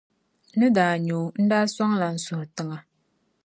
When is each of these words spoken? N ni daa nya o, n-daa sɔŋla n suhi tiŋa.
N 0.53 0.53
ni 0.59 0.67
daa 0.77 0.93
nya 1.03 1.13
o, 1.21 1.23
n-daa 1.43 1.65
sɔŋla 1.75 2.07
n 2.13 2.17
suhi 2.25 2.45
tiŋa. 2.55 2.77